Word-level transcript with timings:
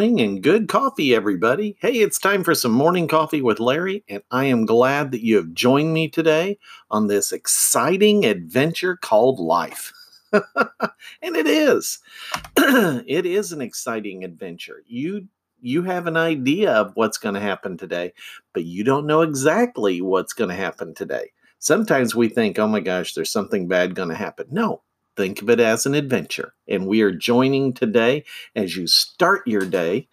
morning 0.00 0.20
and 0.22 0.42
good 0.42 0.66
coffee, 0.66 1.14
everybody. 1.14 1.76
Hey, 1.78 1.96
it's 1.96 2.18
time 2.18 2.42
for 2.42 2.54
some 2.54 2.72
morning 2.72 3.06
coffee 3.06 3.42
with 3.42 3.60
Larry, 3.60 4.02
and 4.08 4.22
I 4.30 4.46
am 4.46 4.64
glad 4.64 5.10
that 5.12 5.22
you 5.22 5.36
have 5.36 5.52
joined 5.52 5.92
me 5.92 6.08
today 6.08 6.56
on 6.90 7.06
this 7.06 7.32
exciting 7.32 8.24
adventure 8.24 8.96
called 8.96 9.38
life. 9.38 9.92
and 10.32 11.36
it 11.36 11.46
is. 11.46 11.98
it 12.56 13.26
is 13.26 13.52
an 13.52 13.60
exciting 13.60 14.24
adventure. 14.24 14.82
You 14.86 15.28
you 15.60 15.82
have 15.82 16.06
an 16.06 16.16
idea 16.16 16.72
of 16.72 16.92
what's 16.94 17.18
going 17.18 17.34
to 17.34 17.40
happen 17.42 17.76
today, 17.76 18.14
but 18.54 18.64
you 18.64 18.84
don't 18.84 19.06
know 19.06 19.20
exactly 19.20 20.00
what's 20.00 20.32
going 20.32 20.48
to 20.48 20.56
happen 20.56 20.94
today. 20.94 21.30
Sometimes 21.58 22.14
we 22.14 22.30
think, 22.30 22.58
"Oh 22.58 22.66
my 22.66 22.80
gosh, 22.80 23.12
there's 23.12 23.30
something 23.30 23.68
bad 23.68 23.94
going 23.94 24.08
to 24.08 24.14
happen." 24.14 24.46
No, 24.50 24.80
Think 25.16 25.42
of 25.42 25.50
it 25.50 25.60
as 25.60 25.86
an 25.86 25.94
adventure. 25.94 26.54
And 26.68 26.86
we 26.86 27.02
are 27.02 27.12
joining 27.12 27.72
today 27.72 28.24
as 28.54 28.76
you 28.76 28.86
start 28.86 29.46
your 29.46 29.64
day 29.64 30.08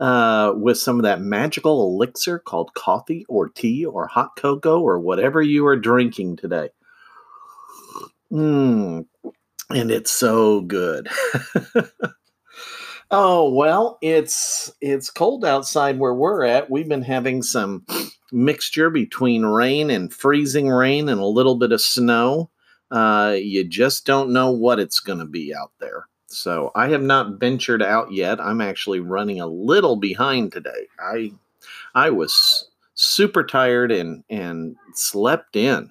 uh, 0.00 0.52
with 0.56 0.78
some 0.78 0.96
of 0.96 1.02
that 1.02 1.20
magical 1.20 1.82
elixir 1.82 2.38
called 2.38 2.74
coffee 2.74 3.24
or 3.28 3.48
tea 3.48 3.84
or 3.84 4.06
hot 4.06 4.36
cocoa 4.36 4.80
or 4.80 4.98
whatever 4.98 5.42
you 5.42 5.66
are 5.66 5.76
drinking 5.76 6.36
today. 6.36 6.70
Mmm, 8.32 9.06
and 9.70 9.90
it's 9.90 10.10
so 10.10 10.60
good. 10.60 11.08
oh 13.10 13.50
well, 13.50 13.98
it's 14.02 14.72
it's 14.80 15.10
cold 15.10 15.44
outside 15.44 15.98
where 15.98 16.14
we're 16.14 16.44
at. 16.44 16.70
We've 16.70 16.88
been 16.88 17.02
having 17.02 17.42
some 17.42 17.86
mixture 18.30 18.90
between 18.90 19.44
rain 19.44 19.90
and 19.90 20.12
freezing 20.12 20.68
rain 20.68 21.08
and 21.08 21.20
a 21.20 21.26
little 21.26 21.56
bit 21.56 21.72
of 21.72 21.80
snow. 21.80 22.50
Uh, 22.90 23.36
you 23.38 23.64
just 23.64 24.06
don't 24.06 24.32
know 24.32 24.50
what 24.50 24.78
it's 24.78 25.00
going 25.00 25.18
to 25.18 25.26
be 25.26 25.54
out 25.54 25.72
there. 25.78 26.06
So 26.26 26.70
I 26.74 26.88
have 26.88 27.02
not 27.02 27.40
ventured 27.40 27.82
out 27.82 28.12
yet. 28.12 28.40
I'm 28.40 28.60
actually 28.60 29.00
running 29.00 29.40
a 29.40 29.46
little 29.46 29.96
behind 29.96 30.52
today. 30.52 30.86
I 31.00 31.32
I 31.94 32.10
was 32.10 32.68
super 32.94 33.44
tired 33.44 33.90
and 33.90 34.24
and 34.28 34.76
slept 34.94 35.56
in. 35.56 35.90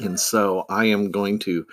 And 0.00 0.18
so 0.18 0.64
I 0.68 0.86
am 0.86 1.10
going 1.10 1.38
to 1.40 1.64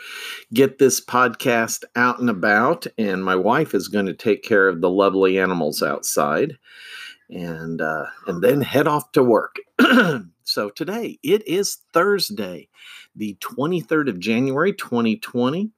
get 0.53 0.77
this 0.77 1.03
podcast 1.03 1.83
out 1.95 2.19
and 2.19 2.29
about, 2.29 2.85
and 2.97 3.25
my 3.25 3.35
wife 3.35 3.73
is 3.73 3.87
going 3.87 4.05
to 4.05 4.13
take 4.13 4.43
care 4.43 4.67
of 4.67 4.81
the 4.81 4.91
lovely 4.91 5.39
animals 5.39 5.81
outside, 5.81 6.57
and 7.29 7.81
uh, 7.81 8.05
and 8.27 8.43
then 8.43 8.61
head 8.61 8.87
off 8.87 9.11
to 9.13 9.23
work. 9.23 9.55
so 10.43 10.69
today 10.69 11.17
it 11.23 11.47
is 11.47 11.77
Thursday, 11.93 12.69
the 13.15 13.37
23rd 13.41 14.09
of 14.09 14.19
January, 14.19 14.73
2020. 14.73 15.71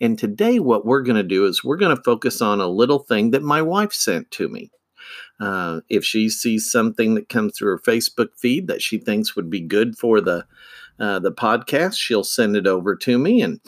And 0.00 0.18
today, 0.18 0.58
what 0.58 0.86
we're 0.86 1.02
going 1.02 1.16
to 1.16 1.22
do 1.22 1.44
is 1.44 1.62
we're 1.62 1.76
going 1.76 1.94
to 1.94 2.02
focus 2.02 2.40
on 2.40 2.60
a 2.60 2.68
little 2.68 2.98
thing 2.98 3.30
that 3.32 3.42
my 3.42 3.62
wife 3.62 3.92
sent 3.92 4.30
to 4.32 4.48
me. 4.48 4.70
Uh, 5.40 5.80
if 5.88 6.04
she 6.04 6.28
sees 6.28 6.70
something 6.70 7.14
that 7.14 7.28
comes 7.28 7.56
through 7.56 7.70
her 7.70 7.78
Facebook 7.78 8.36
feed 8.36 8.66
that 8.66 8.82
she 8.82 8.98
thinks 8.98 9.36
would 9.36 9.48
be 9.48 9.60
good 9.60 9.96
for 9.96 10.20
the 10.20 10.46
uh, 10.98 11.18
the 11.20 11.30
podcast, 11.30 11.96
she'll 11.96 12.24
send 12.24 12.56
it 12.56 12.66
over 12.66 12.96
to 12.96 13.18
me, 13.18 13.40
and 13.40 13.60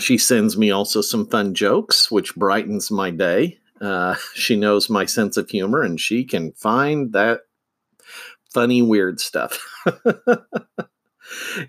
she 0.00 0.18
sends 0.18 0.56
me 0.56 0.70
also 0.70 1.00
some 1.00 1.26
fun 1.26 1.54
jokes, 1.54 2.10
which 2.10 2.34
brightens 2.34 2.90
my 2.90 3.10
day. 3.10 3.58
Uh, 3.80 4.14
she 4.34 4.54
knows 4.54 4.90
my 4.90 5.06
sense 5.06 5.38
of 5.38 5.48
humor, 5.48 5.82
and 5.82 5.98
she 5.98 6.24
can 6.24 6.52
find 6.52 7.12
that 7.14 7.40
funny, 8.52 8.82
weird 8.82 9.18
stuff. 9.18 9.66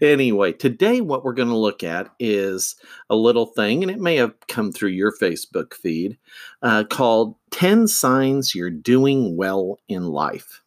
anyway, 0.02 0.52
today 0.53 1.02
what 1.02 1.23
we're 1.23 1.33
going 1.33 1.49
to 1.49 1.58
look 1.58 1.83
at 1.83 2.14
is 2.20 2.76
a 3.10 3.16
little 3.16 3.45
thing, 3.45 3.83
and 3.83 3.92
it 3.92 3.99
may 3.99 4.16
have 4.17 4.33
come 4.48 4.71
through 4.71 4.89
your 4.89 5.11
Facebook 5.17 5.73
feed, 5.73 6.17
uh, 6.61 6.83
called 6.83 7.36
10 7.52 7.88
Signs 7.88 8.55
You're 8.55 8.70
Doing 8.70 9.36
Well 9.36 9.80
in 9.88 10.08
Life. 10.08 10.61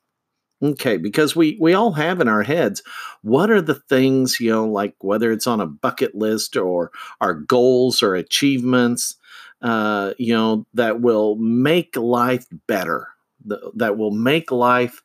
Okay, 0.61 0.97
because 0.97 1.37
we 1.37 1.57
we 1.61 1.73
all 1.73 1.93
have 1.93 2.21
in 2.21 2.27
our 2.27 2.43
heads 2.43 2.83
what 3.23 3.49
are 3.49 3.63
the 3.63 3.77
things, 3.77 4.41
you 4.41 4.51
know, 4.51 4.67
like 4.67 4.97
whether 4.99 5.31
it's 5.31 5.47
on 5.47 5.61
a 5.61 5.67
bucket 5.67 6.17
list 6.17 6.57
or 6.57 6.91
our 7.21 7.33
goals 7.33 8.03
or 8.03 8.17
achievements, 8.17 9.15
uh, 9.63 10.15
you 10.19 10.35
know, 10.35 10.67
that 10.75 11.01
will 11.01 11.37
make 11.37 11.97
life 11.97 12.45
better, 12.67 13.07
that 13.45 13.97
will 13.97 14.11
make 14.11 14.51
life 14.51 15.01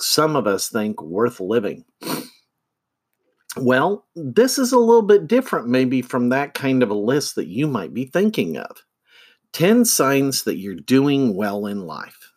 some 0.00 0.34
of 0.34 0.46
us 0.46 0.68
think 0.68 1.00
worth 1.02 1.40
living. 1.40 1.84
Well, 3.56 4.06
this 4.16 4.58
is 4.58 4.72
a 4.72 4.78
little 4.78 5.02
bit 5.02 5.28
different, 5.28 5.68
maybe, 5.68 6.02
from 6.02 6.28
that 6.30 6.54
kind 6.54 6.82
of 6.82 6.90
a 6.90 6.94
list 6.94 7.36
that 7.36 7.46
you 7.46 7.66
might 7.66 7.94
be 7.94 8.04
thinking 8.04 8.56
of. 8.56 8.84
10 9.52 9.84
signs 9.84 10.42
that 10.42 10.56
you're 10.56 10.74
doing 10.74 11.36
well 11.36 11.66
in 11.66 11.86
life. 11.86 12.32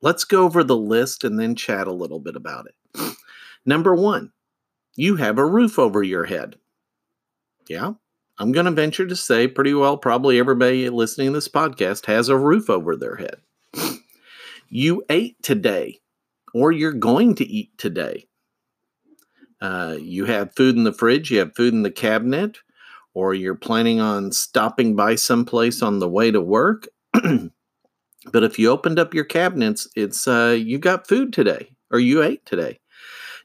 Let's 0.00 0.24
go 0.24 0.44
over 0.44 0.64
the 0.64 0.76
list 0.76 1.24
and 1.24 1.38
then 1.38 1.54
chat 1.54 1.86
a 1.86 1.92
little 1.92 2.20
bit 2.20 2.36
about 2.36 2.66
it. 2.66 3.16
Number 3.66 3.94
one, 3.94 4.32
you 4.94 5.16
have 5.16 5.38
a 5.38 5.44
roof 5.44 5.78
over 5.78 6.02
your 6.02 6.24
head. 6.24 6.56
Yeah, 7.68 7.92
I'm 8.38 8.52
going 8.52 8.66
to 8.66 8.72
venture 8.72 9.06
to 9.06 9.16
say 9.16 9.48
pretty 9.48 9.74
well, 9.74 9.98
probably 9.98 10.38
everybody 10.38 10.88
listening 10.88 11.28
to 11.28 11.32
this 11.34 11.48
podcast 11.48 12.06
has 12.06 12.28
a 12.28 12.38
roof 12.38 12.70
over 12.70 12.96
their 12.96 13.16
head. 13.16 13.40
You 14.68 15.04
ate 15.10 15.42
today, 15.42 16.00
or 16.54 16.72
you're 16.72 16.92
going 16.92 17.34
to 17.36 17.44
eat 17.44 17.76
today. 17.76 18.26
Uh, 19.66 19.96
you 20.00 20.26
have 20.26 20.54
food 20.54 20.76
in 20.76 20.84
the 20.84 20.92
fridge, 20.92 21.32
you 21.32 21.40
have 21.40 21.56
food 21.56 21.74
in 21.74 21.82
the 21.82 21.90
cabinet, 21.90 22.58
or 23.14 23.34
you're 23.34 23.56
planning 23.56 24.00
on 24.00 24.30
stopping 24.30 24.94
by 24.94 25.16
someplace 25.16 25.82
on 25.82 25.98
the 25.98 26.08
way 26.08 26.30
to 26.30 26.40
work. 26.40 26.86
but 27.12 28.44
if 28.44 28.60
you 28.60 28.70
opened 28.70 29.00
up 29.00 29.12
your 29.12 29.24
cabinets, 29.24 29.88
it's 29.96 30.28
uh, 30.28 30.56
you 30.56 30.78
got 30.78 31.08
food 31.08 31.32
today 31.32 31.70
or 31.90 31.98
you 31.98 32.22
ate 32.22 32.46
today. 32.46 32.78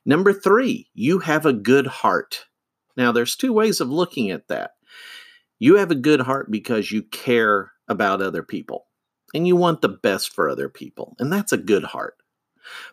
Number 0.05 0.31
three, 0.31 0.89
you 0.93 1.17
have 1.19 1.47
a 1.47 1.53
good 1.53 1.87
heart. 1.87 2.45
Now, 2.95 3.11
there's 3.11 3.35
two 3.35 3.51
ways 3.51 3.81
of 3.81 3.89
looking 3.89 4.29
at 4.29 4.47
that. 4.47 4.73
You 5.57 5.77
have 5.77 5.89
a 5.89 5.95
good 5.95 6.21
heart 6.21 6.51
because 6.51 6.91
you 6.91 7.01
care 7.01 7.71
about 7.87 8.21
other 8.21 8.43
people 8.43 8.85
and 9.33 9.47
you 9.47 9.55
want 9.55 9.81
the 9.81 9.89
best 9.89 10.35
for 10.35 10.49
other 10.49 10.69
people, 10.69 11.15
and 11.17 11.33
that's 11.33 11.51
a 11.51 11.57
good 11.57 11.83
heart. 11.83 12.20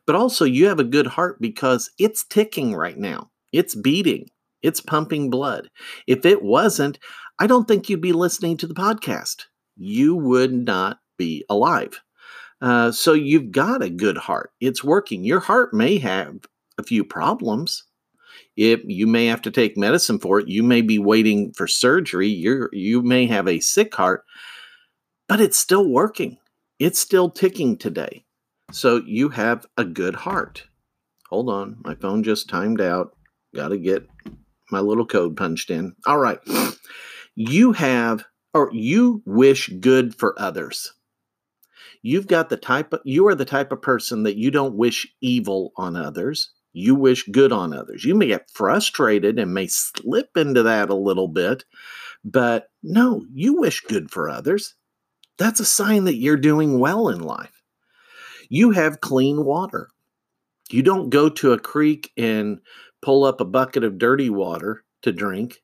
But 0.06 0.16
also, 0.16 0.44
you 0.44 0.66
have 0.66 0.80
a 0.80 0.84
good 0.84 1.06
heart 1.06 1.40
because 1.40 1.90
it's 1.98 2.24
ticking 2.24 2.74
right 2.74 2.98
now. 2.98 3.30
It's 3.52 3.74
beating, 3.74 4.30
it's 4.62 4.80
pumping 4.80 5.30
blood. 5.30 5.70
If 6.06 6.24
it 6.26 6.42
wasn't, 6.42 6.98
I 7.38 7.46
don't 7.46 7.68
think 7.68 7.88
you'd 7.88 8.00
be 8.00 8.12
listening 8.12 8.56
to 8.58 8.66
the 8.66 8.74
podcast. 8.74 9.44
You 9.76 10.14
would 10.16 10.52
not 10.52 10.98
be 11.16 11.44
alive. 11.48 12.00
Uh, 12.60 12.90
so 12.90 13.12
you've 13.12 13.52
got 13.52 13.82
a 13.82 13.90
good 13.90 14.16
heart. 14.16 14.50
It's 14.60 14.82
working. 14.82 15.24
Your 15.24 15.40
heart 15.40 15.72
may 15.72 15.98
have 15.98 16.40
a 16.76 16.82
few 16.82 17.04
problems. 17.04 17.84
If 18.56 18.80
you 18.84 19.06
may 19.06 19.26
have 19.26 19.42
to 19.42 19.50
take 19.52 19.76
medicine 19.76 20.18
for 20.18 20.40
it, 20.40 20.48
you 20.48 20.64
may 20.64 20.82
be 20.82 20.98
waiting 20.98 21.52
for 21.52 21.68
surgery. 21.68 22.28
You 22.28 22.68
you 22.72 23.02
may 23.02 23.26
have 23.26 23.46
a 23.46 23.60
sick 23.60 23.94
heart, 23.94 24.24
but 25.28 25.40
it's 25.40 25.58
still 25.58 25.88
working. 25.88 26.38
It's 26.80 26.98
still 26.98 27.30
ticking 27.30 27.76
today. 27.76 28.24
So 28.70 29.02
you 29.06 29.30
have 29.30 29.66
a 29.76 29.84
good 29.84 30.14
heart. 30.14 30.64
Hold 31.30 31.48
on, 31.48 31.78
my 31.84 31.94
phone 31.94 32.22
just 32.22 32.48
timed 32.48 32.80
out. 32.80 33.16
Got 33.54 33.68
to 33.68 33.78
get 33.78 34.06
my 34.70 34.80
little 34.80 35.06
code 35.06 35.36
punched 35.36 35.70
in. 35.70 35.94
All 36.06 36.18
right. 36.18 36.38
You 37.34 37.72
have, 37.72 38.24
or 38.52 38.70
you 38.72 39.22
wish 39.24 39.68
good 39.80 40.14
for 40.14 40.34
others. 40.38 40.92
You've 42.02 42.26
got 42.26 42.50
the 42.50 42.56
type 42.56 42.92
of, 42.92 43.00
you 43.04 43.26
are 43.26 43.34
the 43.34 43.44
type 43.44 43.72
of 43.72 43.82
person 43.82 44.22
that 44.24 44.36
you 44.36 44.50
don't 44.50 44.76
wish 44.76 45.06
evil 45.20 45.72
on 45.76 45.96
others. 45.96 46.52
You 46.72 46.94
wish 46.94 47.24
good 47.24 47.52
on 47.52 47.72
others. 47.72 48.04
You 48.04 48.14
may 48.14 48.26
get 48.26 48.50
frustrated 48.52 49.38
and 49.38 49.54
may 49.54 49.66
slip 49.66 50.36
into 50.36 50.62
that 50.62 50.90
a 50.90 50.94
little 50.94 51.28
bit, 51.28 51.64
but 52.22 52.68
no, 52.82 53.24
you 53.32 53.58
wish 53.58 53.80
good 53.80 54.10
for 54.10 54.28
others. 54.28 54.74
That's 55.38 55.60
a 55.60 55.64
sign 55.64 56.04
that 56.04 56.16
you're 56.16 56.36
doing 56.36 56.78
well 56.78 57.08
in 57.08 57.20
life 57.20 57.57
you 58.48 58.70
have 58.70 59.00
clean 59.00 59.44
water. 59.44 59.90
You 60.70 60.82
don't 60.82 61.10
go 61.10 61.28
to 61.28 61.52
a 61.52 61.58
creek 61.58 62.12
and 62.16 62.60
pull 63.02 63.24
up 63.24 63.40
a 63.40 63.44
bucket 63.44 63.84
of 63.84 63.98
dirty 63.98 64.30
water 64.30 64.84
to 65.02 65.12
drink. 65.12 65.62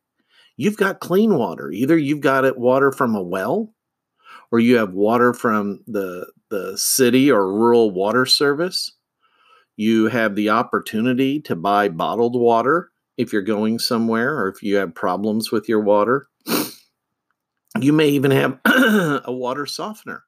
You've 0.57 0.77
got 0.77 1.01
clean 1.01 1.35
water. 1.35 1.71
Either 1.71 1.99
you've 1.99 2.21
got 2.21 2.45
it 2.45 2.59
water 2.59 2.93
from 2.93 3.15
a 3.15 3.23
well 3.23 3.75
or 4.51 4.61
you 4.61 4.77
have 4.77 4.93
water 4.93 5.33
from 5.33 5.81
the 5.87 6.31
the 6.51 6.79
city 6.79 7.31
or 7.31 7.53
rural 7.53 7.91
water 7.91 8.25
service. 8.25 8.93
You 9.77 10.07
have 10.07 10.37
the 10.37 10.51
opportunity 10.51 11.41
to 11.41 11.57
buy 11.57 11.89
bottled 11.89 12.39
water 12.39 12.91
if 13.17 13.33
you're 13.33 13.43
going 13.43 13.81
somewhere 13.81 14.39
or 14.39 14.49
if 14.49 14.63
you 14.63 14.77
have 14.77 14.95
problems 14.95 15.51
with 15.51 15.69
your 15.69 15.81
water. 15.81 16.29
You 17.81 17.93
may 17.93 18.09
even 18.11 18.31
have 18.31 18.61
a 18.65 19.33
water 19.33 19.67
softener 19.67 20.23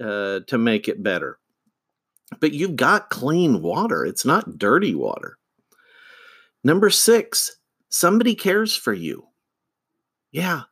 uh, 0.00 0.40
to 0.46 0.56
make 0.56 0.88
it 0.88 1.02
better 1.02 1.38
but 2.40 2.52
you've 2.52 2.76
got 2.76 3.10
clean 3.10 3.62
water. 3.62 4.04
It's 4.04 4.24
not 4.24 4.58
dirty 4.58 4.94
water. 4.94 5.38
Number 6.64 6.90
six, 6.90 7.56
somebody 7.88 8.34
cares 8.34 8.76
for 8.76 8.92
you. 8.92 9.26
Yeah, 10.30 10.62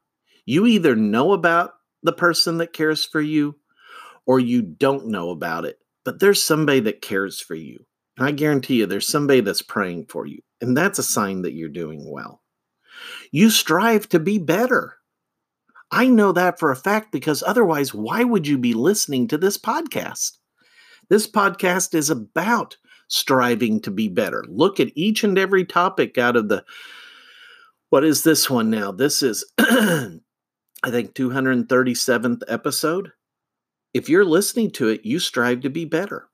you 0.46 0.66
either 0.66 0.96
know 0.96 1.32
about 1.32 1.72
the 2.02 2.12
person 2.12 2.58
that 2.58 2.72
cares 2.72 3.04
for 3.04 3.20
you 3.20 3.56
or 4.26 4.40
you 4.40 4.62
don't 4.62 5.08
know 5.08 5.30
about 5.30 5.64
it, 5.64 5.78
but 6.04 6.20
there's 6.20 6.42
somebody 6.42 6.80
that 6.80 7.02
cares 7.02 7.40
for 7.40 7.54
you. 7.54 7.84
And 8.16 8.26
I 8.26 8.32
guarantee 8.32 8.76
you, 8.76 8.86
there's 8.86 9.08
somebody 9.08 9.40
that's 9.40 9.62
praying 9.62 10.06
for 10.06 10.26
you. 10.26 10.40
And 10.60 10.76
that's 10.76 10.98
a 10.98 11.02
sign 11.02 11.42
that 11.42 11.54
you're 11.54 11.68
doing 11.68 12.10
well. 12.10 12.42
You 13.32 13.50
strive 13.50 14.08
to 14.10 14.18
be 14.18 14.38
better. 14.38 14.96
I 15.90 16.06
know 16.06 16.32
that 16.32 16.58
for 16.58 16.70
a 16.70 16.76
fact 16.76 17.12
because 17.12 17.42
otherwise, 17.42 17.92
why 17.94 18.22
would 18.22 18.46
you 18.46 18.58
be 18.58 18.74
listening 18.74 19.26
to 19.28 19.38
this 19.38 19.58
podcast? 19.58 20.32
This 21.10 21.26
podcast 21.26 21.92
is 21.92 22.08
about 22.08 22.76
striving 23.08 23.80
to 23.80 23.90
be 23.90 24.06
better. 24.08 24.44
Look 24.48 24.78
at 24.78 24.96
each 24.96 25.24
and 25.24 25.36
every 25.36 25.64
topic 25.64 26.16
out 26.16 26.36
of 26.36 26.48
the 26.48 26.64
what 27.88 28.04
is 28.04 28.22
this 28.22 28.48
one 28.48 28.70
now? 28.70 28.92
This 28.92 29.20
is 29.20 29.44
I 29.58 30.20
think 30.86 31.14
237th 31.14 32.42
episode. 32.46 33.10
If 33.92 34.08
you're 34.08 34.24
listening 34.24 34.70
to 34.72 34.86
it, 34.86 35.04
you 35.04 35.18
strive 35.18 35.62
to 35.62 35.70
be 35.70 35.84
better. 35.84 36.28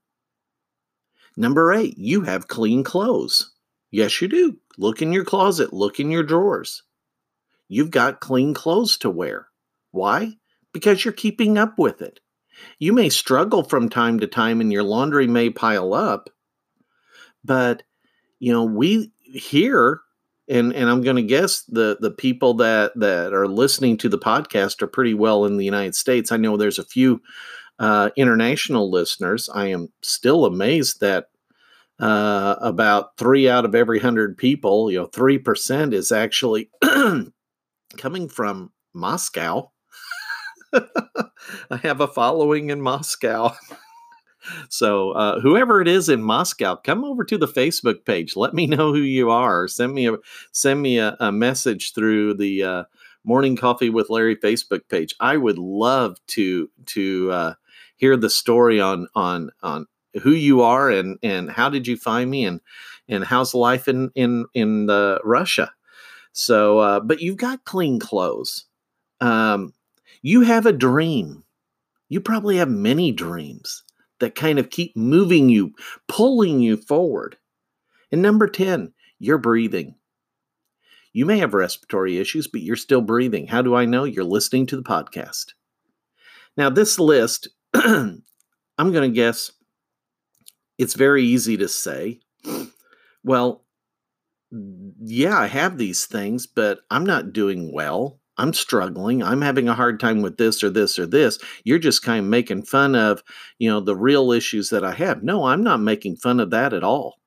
Number 1.38 1.72
8, 1.72 1.96
you 1.96 2.20
have 2.20 2.49
clean 2.49 2.84
clothes. 2.84 3.55
Yes, 3.90 4.20
you 4.20 4.29
do. 4.29 4.58
Look 4.76 5.00
in 5.00 5.11
your 5.11 5.25
closet, 5.25 5.72
look 5.72 5.99
in 5.99 6.11
your 6.11 6.22
drawers. 6.22 6.82
You've 7.69 7.90
got 7.90 8.20
clean 8.20 8.52
clothes 8.52 8.99
to 8.99 9.08
wear. 9.08 9.49
Why? 9.93 10.34
Because 10.75 11.02
you're 11.02 11.12
keeping 11.12 11.56
up 11.56 11.79
with 11.79 12.02
it. 12.02 12.20
You 12.79 12.93
may 12.93 13.08
struggle 13.08 13.62
from 13.62 13.88
time 13.88 14.20
to 14.20 14.26
time 14.26 14.61
and 14.61 14.73
your 14.73 14.82
laundry 14.82 15.26
may 15.26 15.50
pile 15.50 15.94
up, 15.94 16.31
but 17.44 17.82
you 18.38 18.53
know, 18.53 18.64
we 18.64 19.12
here 19.23 20.00
and 20.49 20.73
and 20.73 20.88
I'm 20.88 21.03
going 21.03 21.17
to 21.17 21.23
guess 21.23 21.62
the 21.62 21.97
the 22.00 22.11
people 22.11 22.55
that 22.55 22.93
that 22.97 23.32
are 23.32 23.49
listening 23.49 23.97
to 23.99 24.08
the 24.08 24.19
podcast 24.19 24.82
are 24.82 24.87
pretty 24.87 25.14
well 25.14 25.44
in 25.44 25.56
the 25.56 25.64
United 25.64 25.94
States. 25.94 26.31
I 26.31 26.37
know 26.37 26.56
there's 26.56 26.79
a 26.79 26.85
few 26.85 27.20
uh, 27.79 28.11
international 28.17 28.91
listeners. 28.91 29.49
I 29.53 29.67
am 29.67 29.93
still 30.03 30.44
amazed 30.44 31.00
that 31.00 31.26
uh, 31.99 32.56
about 32.61 33.17
three 33.17 33.49
out 33.49 33.64
of 33.64 33.75
every 33.75 33.99
hundred 33.99 34.37
people, 34.37 34.91
you 34.91 34.99
know, 34.99 35.06
three 35.06 35.38
percent 35.38 35.94
is 35.94 36.12
actually 36.12 36.70
coming 37.97 38.29
from 38.29 38.73
Moscow. 38.94 39.70
I 41.70 41.76
have 41.82 42.00
a 42.00 42.06
following 42.06 42.70
in 42.70 42.80
Moscow. 42.80 43.54
so 44.68 45.12
uh, 45.12 45.40
whoever 45.40 45.80
it 45.80 45.88
is 45.88 46.08
in 46.08 46.22
Moscow, 46.22 46.76
come 46.76 47.04
over 47.04 47.24
to 47.24 47.38
the 47.38 47.48
Facebook 47.48 48.04
page. 48.04 48.36
Let 48.36 48.54
me 48.54 48.66
know 48.66 48.92
who 48.92 49.00
you 49.00 49.30
are. 49.30 49.68
Send 49.68 49.94
me 49.94 50.08
a 50.08 50.16
send 50.52 50.82
me 50.82 50.98
a, 50.98 51.16
a 51.20 51.32
message 51.32 51.92
through 51.94 52.34
the 52.34 52.62
uh, 52.62 52.84
Morning 53.24 53.56
Coffee 53.56 53.90
with 53.90 54.10
Larry 54.10 54.36
Facebook 54.36 54.88
page. 54.88 55.14
I 55.20 55.36
would 55.36 55.58
love 55.58 56.18
to 56.28 56.70
to 56.86 57.30
uh, 57.30 57.54
hear 57.96 58.16
the 58.16 58.30
story 58.30 58.80
on 58.80 59.08
on 59.14 59.50
on 59.62 59.86
who 60.22 60.30
you 60.30 60.62
are 60.62 60.90
and 60.90 61.19
and 61.22 61.50
how 61.50 61.69
did 61.69 61.86
you 61.86 61.96
find 61.96 62.30
me 62.30 62.44
and 62.44 62.60
and 63.08 63.24
how's 63.24 63.54
life 63.54 63.88
in 63.88 64.10
in 64.14 64.46
in 64.54 64.90
uh, 64.90 65.19
Russia. 65.24 65.72
So, 66.32 66.78
uh, 66.80 67.00
but 67.00 67.20
you've 67.20 67.38
got 67.38 67.64
clean 67.64 67.98
clothes. 67.98 68.66
Um, 69.20 69.72
you 70.26 70.40
have 70.40 70.67
a 70.67 70.73
dream. 70.73 71.44
You 72.08 72.20
probably 72.20 72.56
have 72.56 72.69
many 72.69 73.12
dreams 73.12 73.84
that 74.19 74.34
kind 74.34 74.58
of 74.58 74.70
keep 74.70 74.96
moving 74.96 75.49
you, 75.49 75.70
pulling 76.08 76.58
you 76.58 76.78
forward. 76.78 77.37
And 78.11 78.23
number 78.23 78.49
10, 78.49 78.93
you're 79.20 79.38
breathing. 79.38 79.94
You 81.12 81.26
may 81.26 81.38
have 81.38 81.55
respiratory 81.55 82.19
issues, 82.19 82.49
but 82.49 82.61
you're 82.61 82.75
still 82.75 83.02
breathing. 83.02 83.46
How 83.46 83.62
do 83.62 83.76
I 83.76 83.84
know? 83.84 84.02
You're 84.02 84.25
listening 84.25 84.67
to 84.67 84.76
the 84.76 84.82
podcast. 84.82 85.52
Now, 86.56 86.70
this 86.70 86.99
list, 86.99 87.46
I'm 87.75 88.25
going 88.79 89.08
to 89.08 89.14
guess 89.14 89.52
it's 90.76 90.94
very 90.94 91.22
easy 91.22 91.56
to 91.58 91.69
say, 91.69 92.19
well, 93.22 93.64
yeah, 94.50 95.38
I 95.38 95.46
have 95.46 95.79
these 95.79 96.05
things, 96.05 96.49
but 96.49 96.81
I'm 96.90 97.06
not 97.06 97.32
doing 97.32 97.72
well. 97.72 98.19
I'm 98.38 98.52
struggling. 98.52 99.22
I'm 99.22 99.40
having 99.40 99.68
a 99.68 99.74
hard 99.74 99.98
time 99.98 100.20
with 100.20 100.36
this 100.36 100.62
or 100.62 100.70
this 100.70 100.98
or 100.98 101.06
this. 101.06 101.38
You're 101.64 101.78
just 101.78 102.02
kind 102.02 102.20
of 102.20 102.30
making 102.30 102.64
fun 102.64 102.94
of, 102.94 103.22
you 103.58 103.70
know, 103.70 103.80
the 103.80 103.96
real 103.96 104.32
issues 104.32 104.70
that 104.70 104.84
I 104.84 104.92
have. 104.92 105.22
No, 105.22 105.44
I'm 105.44 105.62
not 105.62 105.80
making 105.80 106.16
fun 106.16 106.40
of 106.40 106.50
that 106.50 106.72
at 106.72 106.84
all. 106.84 107.18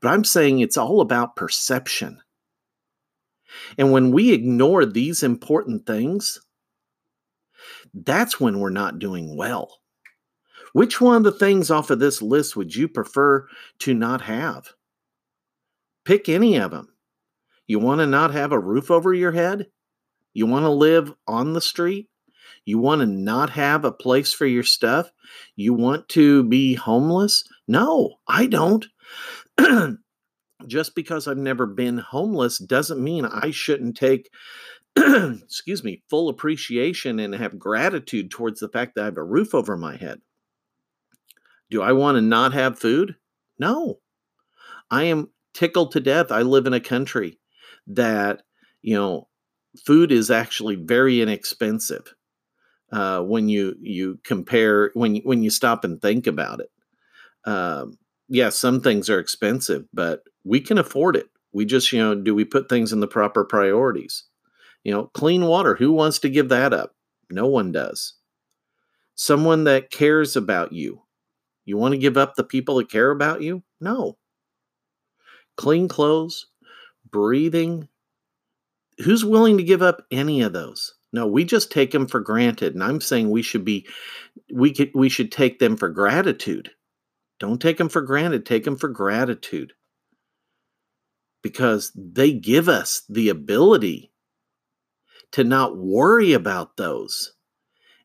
But 0.00 0.08
I'm 0.08 0.24
saying 0.24 0.60
it's 0.60 0.76
all 0.76 1.00
about 1.00 1.36
perception. 1.36 2.20
And 3.78 3.92
when 3.92 4.12
we 4.12 4.32
ignore 4.32 4.84
these 4.84 5.22
important 5.22 5.86
things, 5.86 6.40
that's 7.94 8.40
when 8.40 8.58
we're 8.58 8.70
not 8.70 8.98
doing 8.98 9.36
well. 9.36 9.78
Which 10.72 11.00
one 11.00 11.18
of 11.18 11.22
the 11.22 11.32
things 11.32 11.70
off 11.70 11.90
of 11.90 12.00
this 12.00 12.20
list 12.20 12.56
would 12.56 12.74
you 12.74 12.88
prefer 12.88 13.46
to 13.80 13.94
not 13.94 14.22
have? 14.22 14.70
Pick 16.04 16.28
any 16.28 16.56
of 16.56 16.72
them. 16.72 16.88
You 17.66 17.78
want 17.78 18.00
to 18.00 18.06
not 18.06 18.32
have 18.32 18.52
a 18.52 18.58
roof 18.58 18.90
over 18.90 19.14
your 19.14 19.32
head? 19.32 19.68
You 20.34 20.46
want 20.46 20.64
to 20.64 20.70
live 20.70 21.12
on 21.26 21.52
the 21.52 21.60
street? 21.60 22.08
You 22.64 22.78
want 22.78 23.00
to 23.00 23.06
not 23.06 23.50
have 23.50 23.84
a 23.84 23.92
place 23.92 24.32
for 24.32 24.46
your 24.46 24.62
stuff? 24.62 25.10
You 25.54 25.74
want 25.74 26.08
to 26.10 26.42
be 26.44 26.74
homeless? 26.74 27.44
No, 27.68 28.16
I 28.26 28.46
don't. 28.46 28.86
Just 30.66 30.94
because 30.94 31.28
I've 31.28 31.36
never 31.38 31.66
been 31.66 31.98
homeless 31.98 32.58
doesn't 32.58 33.02
mean 33.02 33.26
I 33.26 33.50
shouldn't 33.50 33.96
take, 33.96 34.30
excuse 34.96 35.84
me, 35.84 36.02
full 36.08 36.28
appreciation 36.28 37.20
and 37.20 37.34
have 37.34 37.58
gratitude 37.58 38.30
towards 38.30 38.60
the 38.60 38.68
fact 38.68 38.94
that 38.94 39.02
I 39.02 39.06
have 39.06 39.18
a 39.18 39.24
roof 39.24 39.54
over 39.54 39.76
my 39.76 39.96
head. 39.96 40.20
Do 41.70 41.82
I 41.82 41.92
want 41.92 42.16
to 42.16 42.22
not 42.22 42.54
have 42.54 42.78
food? 42.78 43.16
No. 43.58 44.00
I 44.90 45.04
am 45.04 45.30
tickled 45.52 45.92
to 45.92 46.00
death. 46.00 46.32
I 46.32 46.42
live 46.42 46.66
in 46.66 46.74
a 46.74 46.80
country 46.80 47.38
that, 47.86 48.42
you 48.82 48.94
know, 48.94 49.28
food 49.84 50.12
is 50.12 50.30
actually 50.30 50.76
very 50.76 51.20
inexpensive 51.20 52.14
uh, 52.92 53.20
when 53.20 53.48
you 53.48 53.74
you 53.80 54.18
compare 54.24 54.90
when 54.94 55.16
you, 55.16 55.22
when 55.24 55.42
you 55.42 55.50
stop 55.50 55.84
and 55.84 56.00
think 56.00 56.26
about 56.26 56.60
it. 56.60 56.70
Um, 57.44 57.98
yeah, 58.28 58.48
some 58.48 58.80
things 58.80 59.10
are 59.10 59.18
expensive, 59.18 59.84
but 59.92 60.22
we 60.44 60.60
can 60.60 60.78
afford 60.78 61.16
it. 61.16 61.26
We 61.52 61.64
just 61.64 61.92
you 61.92 61.98
know 61.98 62.14
do 62.14 62.34
we 62.34 62.44
put 62.44 62.68
things 62.68 62.92
in 62.92 63.00
the 63.00 63.08
proper 63.08 63.44
priorities? 63.44 64.24
You 64.84 64.92
know, 64.92 65.04
clean 65.14 65.46
water. 65.46 65.74
Who 65.74 65.92
wants 65.92 66.18
to 66.20 66.28
give 66.28 66.50
that 66.50 66.72
up? 66.72 66.94
No 67.30 67.46
one 67.46 67.72
does. 67.72 68.14
Someone 69.14 69.64
that 69.64 69.90
cares 69.90 70.36
about 70.36 70.72
you. 70.72 71.02
You 71.64 71.78
want 71.78 71.92
to 71.92 71.98
give 71.98 72.16
up 72.16 72.34
the 72.34 72.44
people 72.44 72.76
that 72.76 72.90
care 72.90 73.10
about 73.10 73.40
you? 73.40 73.62
No. 73.80 74.18
Clean 75.56 75.88
clothes, 75.88 76.46
breathing, 77.10 77.88
who's 78.98 79.24
willing 79.24 79.56
to 79.58 79.64
give 79.64 79.82
up 79.82 80.04
any 80.10 80.42
of 80.42 80.52
those? 80.52 80.94
No, 81.12 81.26
we 81.26 81.44
just 81.44 81.70
take 81.70 81.92
them 81.92 82.06
for 82.08 82.20
granted. 82.20 82.74
And 82.74 82.82
I'm 82.82 83.00
saying 83.00 83.30
we 83.30 83.42
should 83.42 83.64
be 83.64 83.86
we 84.52 84.72
could 84.72 84.90
we 84.94 85.08
should 85.08 85.30
take 85.30 85.58
them 85.58 85.76
for 85.76 85.88
gratitude. 85.88 86.70
Don't 87.38 87.60
take 87.60 87.78
them 87.78 87.88
for 87.88 88.02
granted, 88.02 88.46
take 88.46 88.64
them 88.64 88.76
for 88.76 88.88
gratitude. 88.88 89.72
Because 91.42 91.92
they 91.94 92.32
give 92.32 92.68
us 92.68 93.02
the 93.08 93.28
ability 93.28 94.12
to 95.32 95.44
not 95.44 95.76
worry 95.76 96.32
about 96.32 96.76
those 96.76 97.34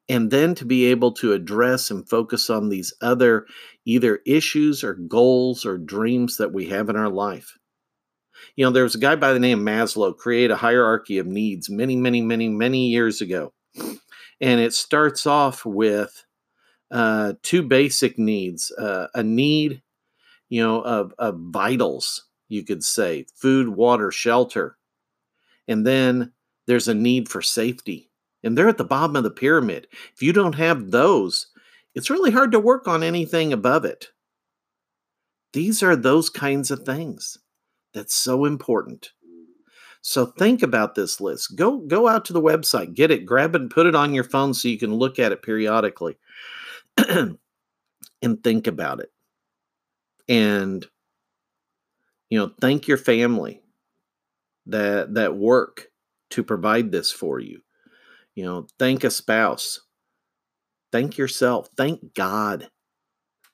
and 0.10 0.31
then 0.31 0.55
to 0.55 0.65
be 0.65 0.86
able 0.86 1.12
to 1.13 1.34
address 1.34 1.91
and 1.91 2.10
focus 2.10 2.50
on 2.50 2.69
these 2.69 2.93
other 3.01 3.46
either 3.86 4.19
issues 4.25 4.84
or 4.84 4.96
goals 4.96 5.65
or 5.65 5.77
dreams 5.77 6.38
that 6.38 6.51
we 6.51 6.65
have 6.65 6.89
in 6.89 6.96
our 6.96 7.10
life 7.10 7.59
you 8.55 8.65
know, 8.65 8.72
there 8.72 8.84
was 8.84 8.96
a 8.96 9.00
guy 9.00 9.15
by 9.15 9.34
the 9.34 9.39
name 9.39 9.60
Maslow 9.60 10.15
create 10.15 10.51
a 10.51 10.55
hierarchy 10.55 11.17
of 11.17 11.27
needs 11.27 11.69
many, 11.69 11.96
many, 11.96 12.22
many, 12.22 12.50
many 12.50 12.88
years 12.88 13.22
ago. 13.22 13.53
And 14.41 14.60
it 14.60 14.74
starts 14.74 15.25
off 15.25 15.65
with 15.65 16.25
uh, 16.91 17.34
two 17.43 17.62
basic 17.63 18.17
needs 18.17 18.72
uh, 18.72 19.08
a 19.13 19.24
need, 19.24 19.81
you 20.50 20.62
know, 20.62 20.81
of, 20.81 21.13
of 21.19 21.39
vitals, 21.39 22.25
you 22.48 22.63
could 22.63 22.84
say 22.84 23.25
food, 23.36 23.69
water, 23.69 24.12
shelter. 24.12 24.77
And 25.67 25.86
then 25.86 26.34
there's 26.65 26.88
a 26.88 26.93
need 26.93 27.29
for 27.29 27.41
safety. 27.41 28.10
And 28.43 28.58
they're 28.58 28.69
at 28.69 28.77
the 28.77 28.86
bottom 28.86 29.15
of 29.15 29.24
the 29.24 29.31
pyramid. 29.31 29.88
If 30.13 30.22
you 30.22 30.34
don't 30.34 30.55
have 30.55 30.91
those, 30.91 31.48
it's 31.93 32.10
really 32.10 32.31
hard 32.31 32.51
to 32.53 32.60
work 32.60 32.88
on 32.88 33.03
anything 33.03 33.51
above 33.53 33.86
it. 33.86 34.10
These 35.53 35.84
are 35.84 35.96
those 35.96 36.29
kinds 36.29 36.72
of 36.72 36.86
things. 36.86 37.38
That's 38.00 38.15
so 38.15 38.46
important. 38.46 39.12
So 40.01 40.25
think 40.25 40.63
about 40.63 40.96
this 40.96 41.20
list. 41.20 41.58
Go 41.58 41.79
go 41.79 42.08
out 42.08 42.24
to 42.25 42.34
the 42.34 42.41
website, 42.41 42.94
get 42.94 43.12
it, 43.12 43.25
grab 43.25 43.56
it, 43.56 43.62
and 43.62 43.70
put 43.70 43.88
it 43.88 43.96
on 43.96 44.13
your 44.13 44.24
phone 44.24 44.53
so 44.53 44.70
you 44.70 44.77
can 44.77 44.94
look 44.94 45.20
at 45.20 45.34
it 45.34 45.41
periodically 45.41 46.18
and 47.10 47.38
think 48.41 48.68
about 48.68 49.01
it. 49.01 49.12
And 50.29 50.86
you 52.29 52.39
know, 52.39 52.53
thank 52.62 52.88
your 52.88 52.98
family 52.98 53.62
that 54.68 55.15
that 55.15 55.36
work 55.36 55.88
to 56.29 56.41
provide 56.41 56.94
this 56.94 57.12
for 57.12 57.41
you. 57.41 57.60
You 58.36 58.46
know, 58.46 58.68
thank 58.79 59.03
a 59.03 59.12
spouse 59.12 59.82
Thank 60.91 61.18
yourself. 61.18 61.68
Thank 61.77 62.13
God. 62.13 62.70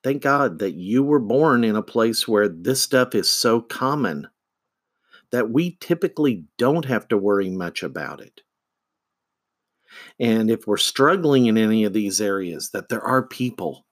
Thank 0.04 0.22
God 0.22 0.60
that 0.60 0.76
you 0.76 1.04
were 1.04 1.20
born 1.20 1.64
in 1.64 1.76
a 1.76 1.82
place 1.82 2.28
where 2.28 2.48
this 2.48 2.82
stuff 2.82 3.16
is 3.16 3.28
so 3.28 3.60
common 3.60 4.28
that 5.36 5.52
we 5.52 5.76
typically 5.82 6.46
don't 6.58 6.86
have 6.86 7.10
to 7.10 7.18
worry 7.18 7.50
much 7.50 7.84
about 7.84 8.22
it. 8.22 8.40
And 10.18 10.50
if 10.50 10.66
we're 10.66 10.78
struggling 10.78 11.48
in 11.48 11.58
any 11.58 11.84
of 11.84 11.92
these 11.92 12.22
areas, 12.22 12.70
that 12.72 12.88
there 12.88 13.02
are 13.02 13.28
people, 13.28 13.86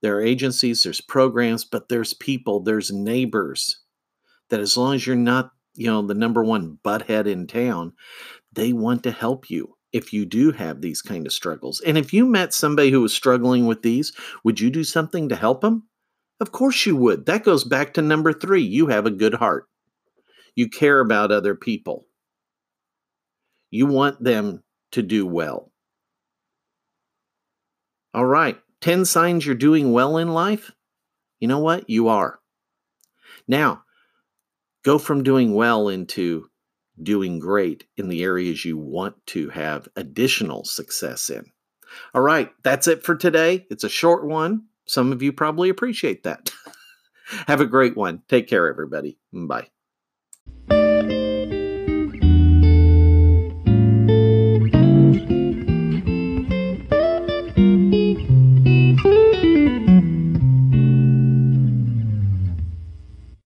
there 0.00 0.16
are 0.16 0.20
agencies, 0.20 0.82
there's 0.82 1.00
programs, 1.00 1.64
but 1.64 1.88
there's 1.88 2.12
people, 2.12 2.58
there's 2.58 2.90
neighbors 2.90 3.82
that 4.50 4.58
as 4.58 4.76
long 4.76 4.96
as 4.96 5.06
you're 5.06 5.14
not, 5.14 5.52
you 5.76 5.86
know, 5.86 6.02
the 6.02 6.12
number 6.12 6.42
one 6.42 6.76
butthead 6.84 7.28
in 7.28 7.46
town, 7.46 7.92
they 8.52 8.72
want 8.72 9.04
to 9.04 9.12
help 9.12 9.48
you 9.48 9.76
if 9.92 10.12
you 10.12 10.26
do 10.26 10.50
have 10.50 10.80
these 10.80 11.02
kind 11.02 11.24
of 11.24 11.32
struggles. 11.32 11.80
And 11.82 11.96
if 11.96 12.12
you 12.12 12.26
met 12.26 12.52
somebody 12.52 12.90
who 12.90 13.02
was 13.02 13.14
struggling 13.14 13.66
with 13.66 13.82
these, 13.82 14.12
would 14.42 14.58
you 14.58 14.70
do 14.70 14.82
something 14.82 15.28
to 15.28 15.36
help 15.36 15.60
them? 15.60 15.84
Of 16.40 16.50
course 16.50 16.84
you 16.84 16.96
would. 16.96 17.26
That 17.26 17.44
goes 17.44 17.62
back 17.62 17.94
to 17.94 18.02
number 18.02 18.32
three. 18.32 18.62
You 18.62 18.88
have 18.88 19.06
a 19.06 19.10
good 19.12 19.34
heart. 19.34 19.68
You 20.54 20.68
care 20.68 21.00
about 21.00 21.32
other 21.32 21.54
people. 21.54 22.06
You 23.70 23.86
want 23.86 24.22
them 24.22 24.62
to 24.92 25.02
do 25.02 25.26
well. 25.26 25.72
All 28.14 28.26
right, 28.26 28.58
10 28.82 29.06
signs 29.06 29.46
you're 29.46 29.54
doing 29.54 29.92
well 29.92 30.18
in 30.18 30.28
life. 30.28 30.70
You 31.40 31.48
know 31.48 31.60
what? 31.60 31.88
You 31.88 32.08
are. 32.08 32.38
Now, 33.48 33.82
go 34.84 34.98
from 34.98 35.22
doing 35.22 35.54
well 35.54 35.88
into 35.88 36.46
doing 37.02 37.38
great 37.38 37.84
in 37.96 38.08
the 38.08 38.22
areas 38.22 38.64
you 38.64 38.76
want 38.76 39.14
to 39.28 39.48
have 39.48 39.88
additional 39.96 40.64
success 40.64 41.30
in. 41.30 41.46
All 42.14 42.22
right, 42.22 42.50
that's 42.62 42.86
it 42.86 43.02
for 43.04 43.16
today. 43.16 43.66
It's 43.70 43.84
a 43.84 43.88
short 43.88 44.26
one. 44.26 44.66
Some 44.86 45.12
of 45.12 45.22
you 45.22 45.32
probably 45.32 45.68
appreciate 45.68 46.22
that. 46.24 46.50
have 47.46 47.60
a 47.60 47.66
great 47.66 47.96
one. 47.96 48.22
Take 48.28 48.48
care, 48.48 48.68
everybody. 48.68 49.18
Bye. 49.32 49.71